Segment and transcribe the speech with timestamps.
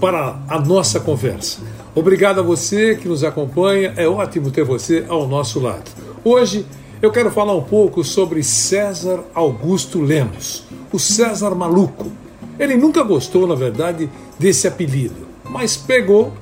[0.00, 1.60] para a nossa conversa.
[1.94, 5.90] Obrigado a você que nos acompanha, é ótimo ter você ao nosso lado.
[6.24, 6.66] Hoje
[7.00, 12.10] eu quero falar um pouco sobre César Augusto Lemos, o César Maluco.
[12.58, 16.32] Ele nunca gostou, na verdade, desse apelido, mas pegou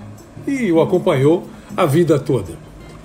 [0.47, 1.45] e o acompanhou
[1.77, 2.53] a vida toda.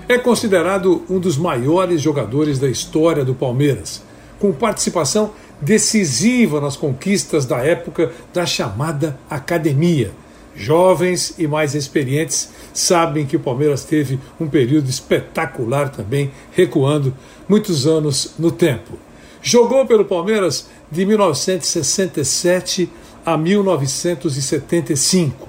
[0.08, 4.02] É considerado um dos maiores jogadores da história do Palmeiras,
[4.39, 10.11] com participação decisiva nas conquistas da época da chamada academia.
[10.59, 17.15] Jovens e mais experientes sabem que o Palmeiras teve um período espetacular também, recuando
[17.47, 18.99] muitos anos no tempo.
[19.41, 22.91] Jogou pelo Palmeiras de 1967
[23.25, 25.47] a 1975.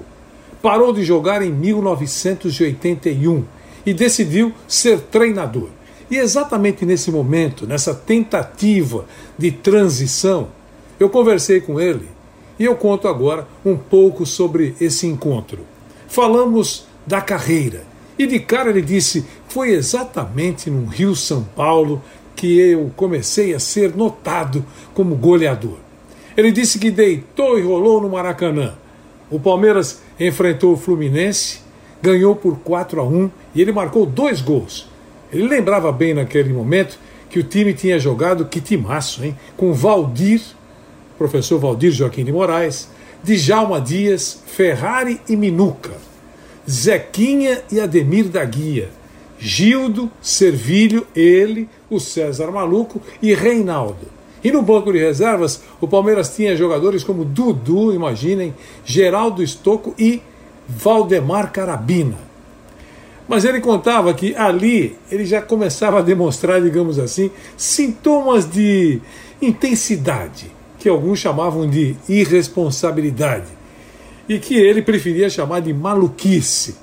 [0.61, 3.43] Parou de jogar em 1981
[3.85, 5.67] e decidiu ser treinador.
[6.09, 9.03] E exatamente nesse momento, nessa tentativa
[9.37, 10.47] de transição,
[10.97, 12.20] eu conversei com ele
[12.59, 15.59] e eu conto agora um pouco sobre esse encontro.
[16.07, 17.83] Falamos da carreira
[18.17, 22.01] e de cara ele disse: foi exatamente no Rio São Paulo
[22.35, 25.77] que eu comecei a ser notado como goleador.
[26.35, 28.75] Ele disse que deitou e rolou no Maracanã.
[29.29, 31.59] O Palmeiras enfrentou o Fluminense,
[32.01, 34.89] ganhou por 4 a 1 e ele marcou dois gols.
[35.31, 39.37] Ele lembrava bem naquele momento que o time tinha jogado que timaço, hein?
[39.55, 40.41] Com Valdir,
[41.21, 42.89] professor Valdir Joaquim de Moraes,
[43.23, 45.91] Djalma Dias, Ferrari e Minuca,
[46.67, 48.89] Zequinha e Ademir da Guia,
[49.37, 54.07] Gildo, Servilho, ele, o César Maluco e Reinaldo.
[54.43, 60.23] E no banco de reservas, o Palmeiras tinha jogadores como Dudu, imaginem, Geraldo Estocco e
[60.67, 62.17] Valdemar Carabina.
[63.27, 68.99] Mas ele contava que ali ele já começava a demonstrar, digamos assim, sintomas de
[69.39, 70.51] intensidade,
[70.81, 73.45] que alguns chamavam de irresponsabilidade,
[74.27, 76.75] e que ele preferia chamar de maluquice.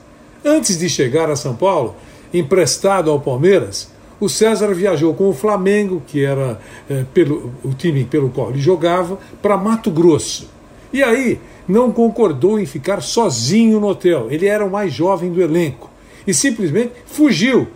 [0.44, 1.96] Antes de chegar a São Paulo,
[2.32, 8.04] emprestado ao Palmeiras, o César viajou com o Flamengo, que era é, pelo, o time
[8.04, 10.48] pelo qual ele jogava, para Mato Grosso.
[10.92, 14.28] E aí não concordou em ficar sozinho no hotel.
[14.30, 15.90] Ele era o mais jovem do elenco
[16.24, 17.66] e simplesmente fugiu.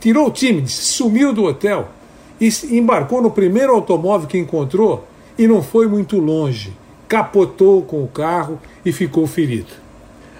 [0.00, 1.88] Tirou o time, sumiu do hotel
[2.40, 5.04] e embarcou no primeiro automóvel que encontrou
[5.38, 6.72] e não foi muito longe.
[7.08, 9.84] Capotou com o carro e ficou ferido.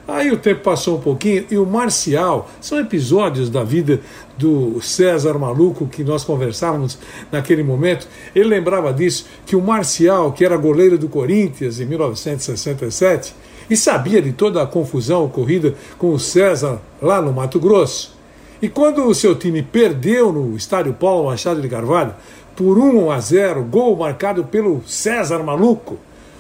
[0.07, 4.01] Aí o tempo passou um pouquinho e o Marcial, são episódios da vida
[4.37, 6.99] do César Maluco que nós conversávamos
[7.33, 8.07] naquele momento.
[8.35, 13.35] Ele lembrava disso, que o Marcial, que era goleiro do Corinthians em 1967,
[13.71, 18.15] e sabia de toda a confusão ocorrida com o César lá no Mato Grosso.
[18.61, 22.15] E quando o seu time perdeu no estádio Paulo Machado de Carvalho
[22.57, 25.99] por 1 a 0, gol marcado pelo César Maluco,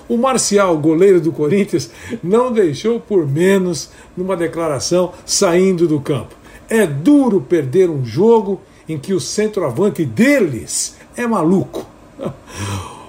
[0.09, 1.91] o Marcial, goleiro do Corinthians,
[2.23, 6.35] não deixou por menos numa declaração saindo do campo.
[6.69, 11.87] É duro perder um jogo em que o centroavante deles é maluco.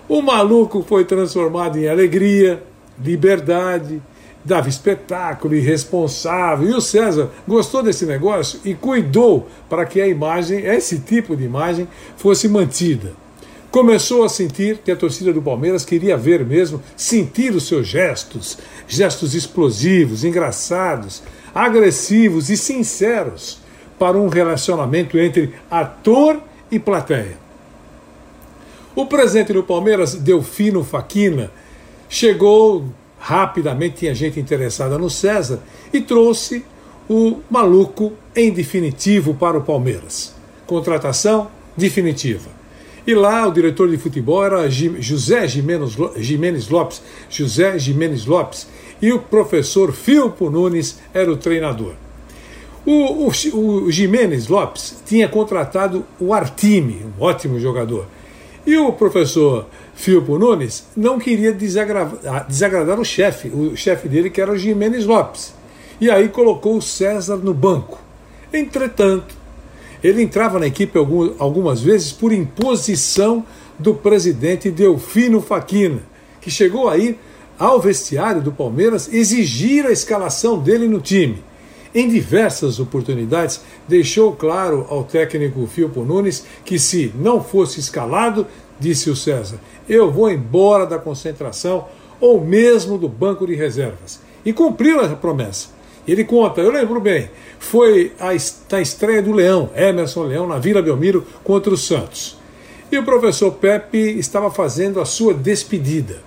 [0.08, 2.62] O maluco foi transformado em alegria,
[3.04, 4.00] liberdade,
[4.46, 6.70] dava espetáculo, irresponsável.
[6.70, 11.44] E o César gostou desse negócio e cuidou para que a imagem, esse tipo de
[11.44, 13.14] imagem, fosse mantida.
[13.72, 18.58] Começou a sentir que a torcida do Palmeiras queria ver mesmo, sentir os seus gestos,
[18.88, 21.22] gestos explosivos, engraçados,
[21.54, 23.60] agressivos e sinceros
[24.00, 26.42] para um relacionamento entre ator
[26.72, 27.38] e plateia.
[28.96, 31.52] O presente do Palmeiras, Delfino Faquina,
[32.08, 32.86] chegou
[33.26, 35.60] rapidamente, tinha gente interessada no César
[35.92, 36.64] e trouxe
[37.10, 40.36] o maluco em definitivo para o Palmeiras.
[40.68, 42.52] Contratação definitiva.
[43.06, 48.68] E lá o diretor de futebol era José Jimenez Lopes, José Jimenez Lopes,
[49.02, 51.94] e o professor Filpo Nunes era o treinador.
[52.86, 53.90] O, o, o
[54.50, 58.06] Lopes tinha contratado o Artime, um ótimo jogador.
[58.66, 64.42] E o professor Filpo Nunes não queria desagradar, desagradar o chefe, o chefe dele, que
[64.42, 65.54] era o Jimenez Lopes.
[66.02, 68.00] E aí colocou o César no banco.
[68.52, 69.36] Entretanto,
[70.04, 70.98] Ele entrava na equipe
[71.40, 73.46] algumas vezes por imposição
[73.78, 76.02] do presidente Delfino Faquina,
[76.42, 77.18] que chegou aí
[77.58, 81.44] ao vestiário do Palmeiras exigir a escalação dele no time.
[81.96, 88.46] Em diversas oportunidades, deixou claro ao técnico Filpo Nunes que, se não fosse escalado,
[88.78, 89.58] disse o César,
[89.88, 91.86] eu vou embora da concentração
[92.20, 94.20] ou mesmo do banco de reservas.
[94.46, 95.70] E cumpriu essa promessa.
[96.06, 98.32] Ele conta, eu lembro bem, foi a,
[98.76, 102.38] a estreia do Leão, Emerson Leão, na Vila Belmiro contra o Santos.
[102.92, 106.22] E o professor Pepe estava fazendo a sua despedida.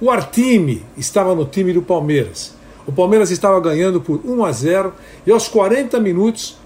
[0.00, 2.54] O Artime estava no time do Palmeiras.
[2.86, 4.92] O Palmeiras estava ganhando por 1 a 0
[5.26, 6.58] e aos 40 minutos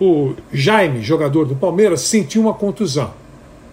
[0.00, 3.14] o Jaime, jogador do Palmeiras, sentiu uma contusão.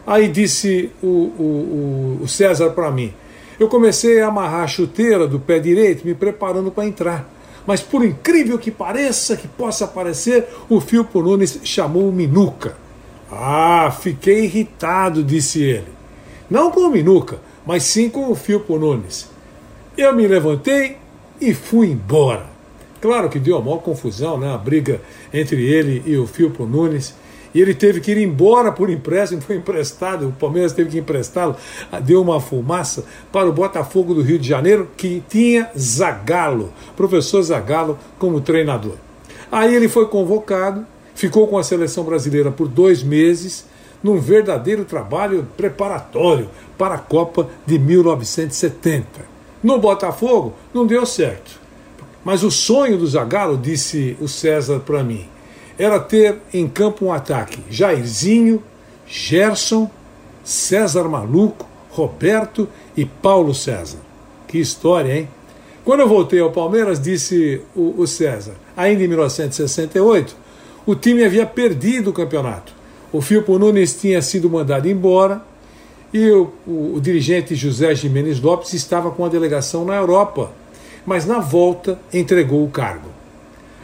[0.05, 3.13] Aí disse o, o, o César para mim:
[3.59, 7.29] eu comecei a amarrar a chuteira do pé direito, me preparando para entrar.
[7.65, 12.75] Mas por incrível que pareça, que possa parecer, o Filpo Nunes chamou o Minuca.
[13.31, 15.87] Ah, fiquei irritado, disse ele.
[16.49, 19.29] Não com o Minuca, mas sim com o Filpo Nunes.
[19.97, 20.97] Eu me levantei
[21.49, 22.45] e fui embora.
[23.01, 24.53] Claro que deu a maior confusão, né?
[24.53, 25.01] A briga
[25.33, 27.13] entre ele e o Filpo Nunes
[27.53, 31.55] e ele teve que ir embora por empréstimo, foi emprestado, o Palmeiras teve que emprestá-lo,
[32.01, 37.99] deu uma fumaça para o Botafogo do Rio de Janeiro, que tinha Zagallo, professor Zagallo,
[38.17, 38.95] como treinador.
[39.51, 43.65] Aí ele foi convocado, ficou com a seleção brasileira por dois meses,
[44.01, 49.32] num verdadeiro trabalho preparatório para a Copa de 1970.
[49.63, 51.59] No Botafogo não deu certo.
[52.23, 55.25] Mas o sonho do Zagallo, disse o César para mim,
[55.77, 58.61] era ter em campo um ataque Jairzinho,
[59.07, 59.89] Gerson,
[60.43, 63.99] César Maluco, Roberto e Paulo César.
[64.47, 65.29] Que história, hein?
[65.83, 70.35] Quando eu voltei ao Palmeiras, disse o, o César, ainda em 1968,
[70.85, 72.73] o time havia perdido o campeonato.
[73.11, 75.41] O Filpo Nunes tinha sido mandado embora
[76.13, 80.51] e o, o, o dirigente José Jimenez Lopes estava com a delegação na Europa,
[81.05, 83.09] mas na volta entregou o cargo.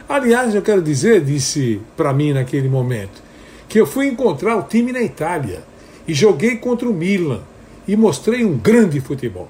[0.08, 3.22] Aliás, eu quero dizer, disse para mim naquele momento,
[3.68, 5.62] que eu fui encontrar o time na Itália
[6.06, 7.40] e joguei contra o Milan
[7.86, 9.48] e mostrei um grande futebol.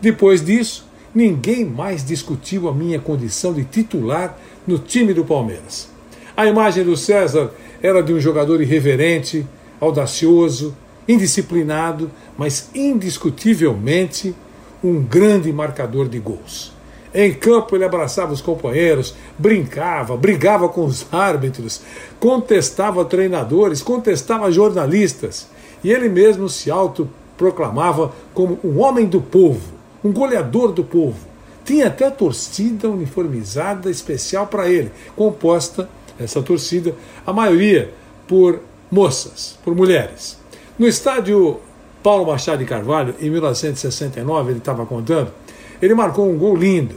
[0.00, 5.88] Depois disso, ninguém mais discutiu a minha condição de titular no time do Palmeiras.
[6.36, 7.50] A imagem do César
[7.82, 9.46] era de um jogador irreverente,
[9.80, 10.74] audacioso,
[11.06, 14.34] indisciplinado, mas indiscutivelmente
[14.82, 16.72] um grande marcador de gols.
[17.14, 21.82] Em campo ele abraçava os companheiros, brincava, brigava com os árbitros,
[22.18, 25.48] contestava treinadores, contestava jornalistas.
[25.84, 31.18] E ele mesmo se autoproclamava como um homem do povo, um goleador do povo.
[31.64, 35.88] Tinha até torcida uniformizada especial para ele, composta,
[36.18, 36.94] essa torcida,
[37.26, 37.92] a maioria
[38.26, 38.60] por
[38.90, 40.41] moças, por mulheres.
[40.78, 41.60] No estádio
[42.02, 45.30] Paulo Machado de Carvalho, em 1969, ele estava contando,
[45.80, 46.94] ele marcou um gol lindo.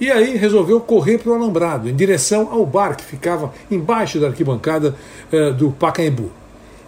[0.00, 4.28] E aí resolveu correr para o alambrado, em direção ao bar que ficava embaixo da
[4.28, 4.94] arquibancada
[5.32, 6.30] eh, do Pacaembu.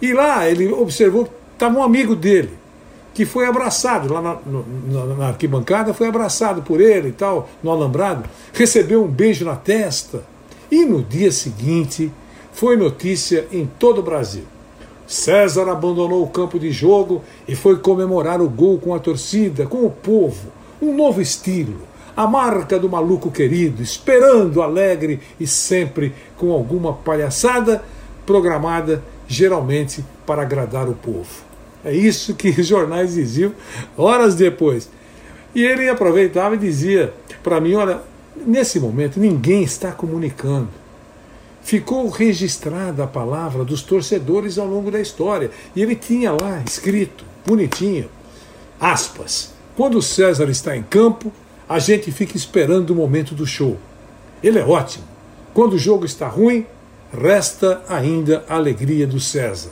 [0.01, 2.51] E lá ele observou que estava um amigo dele,
[3.13, 7.69] que foi abraçado lá na, na, na, arquibancada, foi abraçado por ele e tal, no
[7.69, 8.23] alambrado,
[8.53, 10.23] recebeu um beijo na testa.
[10.71, 12.09] E no dia seguinte
[12.53, 14.45] foi notícia em todo o Brasil.
[15.11, 19.85] César abandonou o campo de jogo e foi comemorar o gol com a torcida, com
[19.85, 20.49] o povo
[20.81, 21.81] um novo estilo,
[22.15, 27.83] a marca do maluco querido, esperando alegre e sempre com alguma palhaçada
[28.25, 31.43] programada, geralmente para agradar o povo.
[31.83, 33.51] É isso que os jornais diziam
[33.97, 34.89] horas depois.
[35.53, 37.99] E ele aproveitava e dizia para mim: olha,
[38.45, 40.80] nesse momento ninguém está comunicando.
[41.61, 45.51] Ficou registrada a palavra dos torcedores ao longo da história.
[45.75, 48.09] E ele tinha lá escrito, bonitinho,
[48.79, 49.53] aspas.
[49.75, 51.31] Quando o César está em campo,
[51.69, 53.77] a gente fica esperando o momento do show.
[54.43, 55.05] Ele é ótimo.
[55.53, 56.65] Quando o jogo está ruim,
[57.13, 59.71] resta ainda a alegria do César.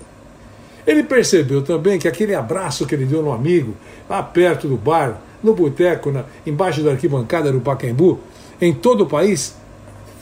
[0.85, 3.75] Ele percebeu também que aquele abraço que ele deu no amigo,
[4.09, 6.11] lá perto do bar, no boteco,
[6.45, 8.19] embaixo da arquibancada do Pacaembu,
[8.59, 9.55] em todo o país,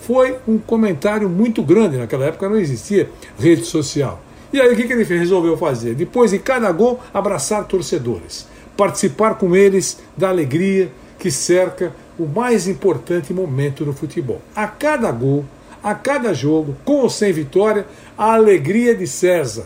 [0.07, 1.97] foi um comentário muito grande.
[1.97, 4.19] Naquela época não existia rede social.
[4.51, 5.93] E aí o que, ele resolveu fazer?
[5.93, 8.47] Depois de cada gol, abraçar torcedores
[8.77, 14.39] participar com eles da alegria que cerca o mais importante momento no futebol.
[14.55, 15.43] A cada gol,
[15.83, 17.85] a cada jogo, com ou sem vitória,
[18.15, 19.65] a alegria de César,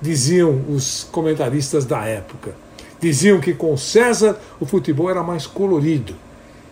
[0.00, 2.54] diziam os comentaristas da época.
[3.00, 6.14] Diziam que com César o futebol era mais colorido.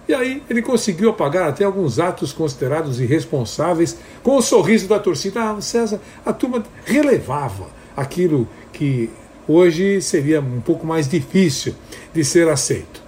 [0.09, 5.51] E aí ele conseguiu apagar até alguns atos considerados irresponsáveis com o sorriso da torcida.
[5.51, 7.67] Ah, César, a turma relevava
[7.97, 9.11] aquilo que
[9.47, 11.75] hoje seria um pouco mais difícil
[12.13, 13.03] de ser aceito.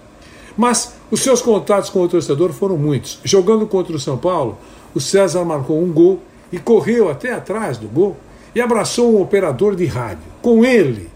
[0.57, 3.19] Mas os seus contatos com o torcedor foram muitos.
[3.25, 4.57] Jogando contra o São Paulo,
[4.95, 6.21] o César marcou um gol
[6.53, 8.17] e correu até atrás do gol
[8.55, 10.23] e abraçou um operador de rádio.
[10.41, 11.11] Com ele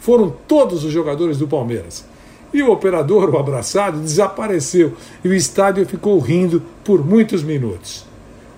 [0.00, 2.04] foram todos os jogadores do Palmeiras.
[2.52, 8.04] E o operador, o abraçado, desapareceu e o estádio ficou rindo por muitos minutos.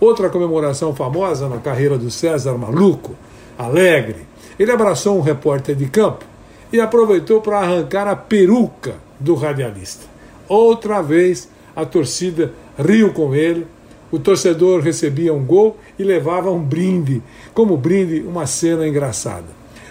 [0.00, 3.14] Outra comemoração famosa na carreira do César Maluco,
[3.58, 4.26] alegre,
[4.58, 6.24] ele abraçou um repórter de campo
[6.72, 10.06] e aproveitou para arrancar a peruca do radialista.
[10.48, 13.66] Outra vez a torcida riu com ele,
[14.10, 17.22] o torcedor recebia um gol e levava um brinde,
[17.54, 19.46] como brinde uma cena engraçada.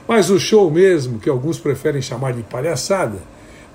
[0.07, 3.17] Mas o show mesmo, que alguns preferem chamar de palhaçada,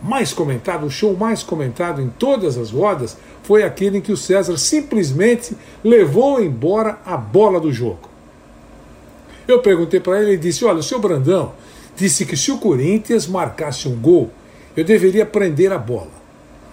[0.02, 4.16] mais comentado, o show mais comentado em todas as rodas, foi aquele em que o
[4.16, 8.08] César simplesmente levou embora a bola do jogo.
[9.46, 11.52] Eu perguntei para ele e disse: Olha, o seu Brandão
[11.94, 14.30] disse que se o Corinthians marcasse um gol,
[14.76, 16.10] eu deveria prender a bola.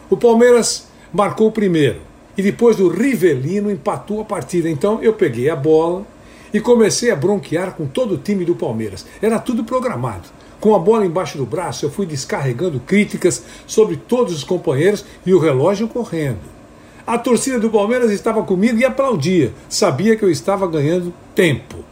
[0.10, 2.02] O Palmeiras marcou o primeiro
[2.38, 4.70] e depois o Rivelino empatou a partida.
[4.70, 6.06] Então eu peguei a bola
[6.54, 9.06] e comecei a bronquear com todo o time do Palmeiras.
[9.22, 10.30] Era tudo programado.
[10.60, 15.34] Com a bola embaixo do braço, eu fui descarregando críticas sobre todos os companheiros e
[15.34, 16.54] o relógio correndo.
[17.06, 21.84] A torcida do Palmeiras estava comigo e aplaudia, sabia que eu estava ganhando tempo.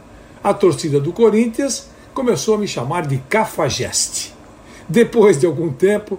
[0.42, 4.32] A torcida do Corinthians começou a me chamar de cafajeste.
[4.88, 6.18] Depois de algum tempo,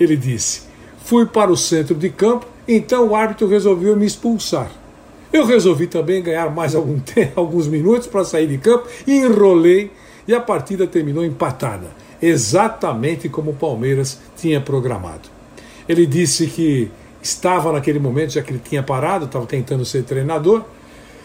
[0.00, 0.62] ele disse:
[1.04, 4.70] Fui para o centro de campo, então o árbitro resolveu me expulsar.
[5.34, 9.90] Eu resolvi também ganhar mais algum tempo, alguns minutos para sair de campo, enrolei
[10.28, 11.88] e a partida terminou empatada,
[12.22, 15.28] exatamente como o Palmeiras tinha programado.
[15.88, 16.88] Ele disse que
[17.20, 20.62] estava naquele momento, já que ele tinha parado, estava tentando ser treinador,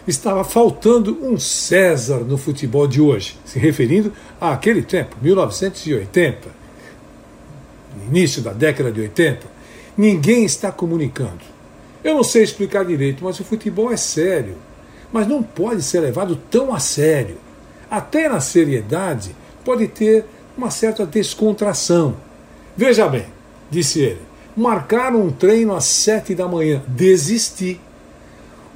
[0.08, 6.48] estava faltando um César no futebol de hoje, se referindo àquele tempo, 1980,
[8.08, 9.46] início da década de 80.
[9.96, 11.59] Ninguém está comunicando.
[12.02, 14.56] Eu não sei explicar direito, mas o futebol é sério.
[15.12, 17.36] Mas não pode ser levado tão a sério.
[17.90, 20.24] Até na seriedade pode ter
[20.56, 22.16] uma certa descontração.
[22.76, 23.26] Veja bem,
[23.70, 24.20] disse ele,
[24.56, 27.78] marcaram um treino às sete da manhã, desisti.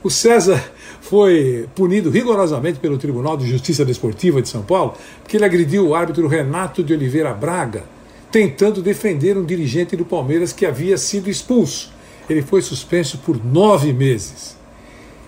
[0.03, 0.63] O César
[1.01, 5.95] foi punido rigorosamente pelo Tribunal de Justiça Desportiva de São Paulo, porque ele agrediu o
[5.95, 7.85] árbitro Renato de Oliveira Braga,
[8.31, 11.94] tentando defender um dirigente do Palmeiras que havia sido expulso
[12.29, 14.57] ele foi suspenso por nove meses.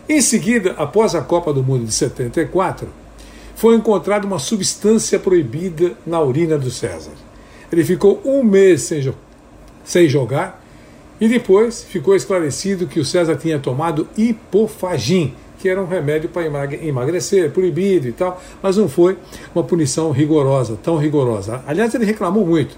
[0.08, 2.88] Em seguida, após a Copa do Mundo de 74,
[3.56, 7.12] foi encontrada uma substância proibida na urina do César.
[7.72, 9.14] Ele ficou um mês sem, jo
[9.84, 10.62] sem jogar
[11.20, 16.44] e depois ficou esclarecido que o César tinha tomado hipofagim, que era um remédio para
[16.82, 19.16] emagrecer, proibido e tal, mas não foi
[19.54, 21.62] uma punição rigorosa, tão rigorosa.
[21.66, 22.76] Aliás, ele reclamou muito.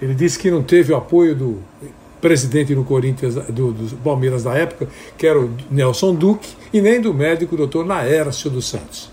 [0.00, 1.58] Ele disse que não teve o apoio do
[2.20, 7.00] presidente do Corinthians, do, do, Palmeiras da época, que era o Nelson Duque, e nem
[7.00, 9.10] do médico doutor Naércio dos Santos.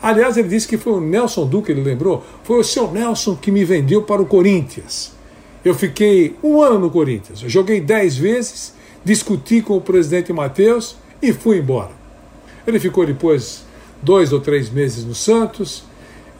[0.00, 3.50] Aliás, ele disse que foi o Nelson Duque, ele lembrou, foi o seu Nelson que
[3.50, 5.12] me vendeu para o Corinthians.
[5.64, 8.74] Eu fiquei um ano no Corinthians, eu joguei dez vezes,
[9.04, 11.92] discuti com o presidente Matheus e fui embora.
[12.66, 13.64] Ele ficou depois
[14.02, 15.84] dois ou três meses no Santos,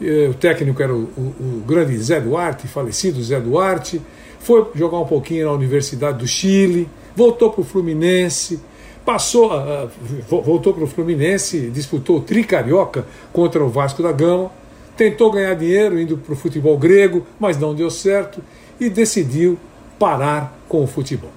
[0.00, 4.02] eh, o técnico era o, o, o grande Zé Duarte, falecido Zé Duarte,
[4.42, 8.60] foi jogar um pouquinho na Universidade do Chile, voltou para o Fluminense,
[9.04, 9.88] passou, uh,
[10.28, 14.50] voltou para o Fluminense, disputou o Tricarioca contra o Vasco da Gama,
[14.96, 18.42] tentou ganhar dinheiro indo para o futebol grego, mas não deu certo
[18.80, 19.58] e decidiu
[19.98, 21.30] parar com o futebol.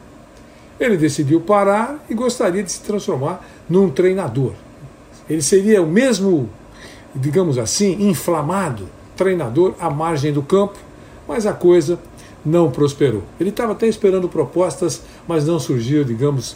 [0.79, 4.53] Ele decidiu parar e gostaria de se transformar num treinador.
[5.29, 6.49] Ele seria o mesmo,
[7.15, 10.77] digamos assim, inflamado treinador à margem do campo,
[11.27, 11.99] mas a coisa
[12.45, 13.23] não prosperou.
[13.39, 16.55] Ele estava até esperando propostas, mas não surgiu, digamos,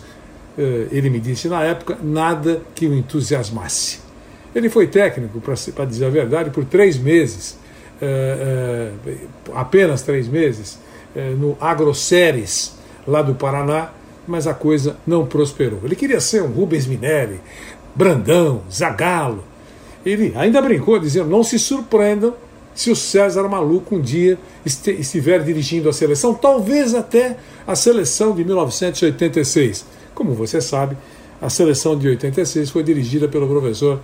[0.58, 4.00] eh, ele me disse na época, nada que o entusiasmasse.
[4.54, 7.58] Ele foi técnico, para dizer a verdade, por três meses,
[8.02, 9.16] eh, eh,
[9.54, 10.80] apenas três meses,
[11.40, 12.76] no Agroceres,
[13.08, 13.90] lá do Paraná,
[14.28, 15.80] mas a coisa não prosperou.
[15.84, 17.42] Ele queria ser um Rubens Minelli,
[17.96, 19.44] Brandão, Zagalo.
[20.06, 22.36] Ele ainda brincou, dizendo: não se surpreendam
[22.74, 28.44] se o César Maluco um dia estiver dirigindo a seleção, talvez até a seleção de
[28.44, 29.86] 1986.
[30.14, 30.96] Como você sabe,
[31.42, 34.02] a seleção de 86 foi dirigida pelo professor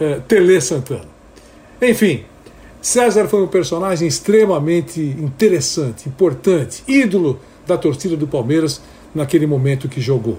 [0.00, 1.08] eh, Tele Santana.
[1.80, 2.24] Enfim,
[2.80, 8.80] César foi um personagem extremamente interessante, importante, ídolo da torcida do Palmeiras
[9.14, 10.38] naquele momento que jogou.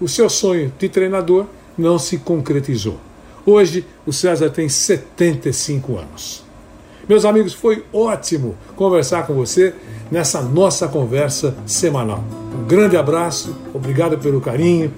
[0.00, 2.98] O seu sonho de treinador não se concretizou.
[3.46, 6.44] Hoje, o César tem 75 anos.
[7.10, 9.74] Meus amigos, foi ótimo conversar com você
[10.12, 12.22] nessa nossa conversa semanal.
[12.56, 14.94] Um grande abraço, obrigado pelo carinho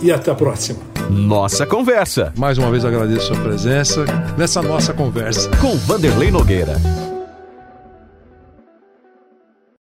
[0.00, 0.78] e até a próxima.
[1.10, 2.32] Nossa Conversa.
[2.38, 4.04] Mais uma vez agradeço a sua presença
[4.36, 5.50] nessa nossa conversa.
[5.60, 6.76] Com Vanderlei Nogueira.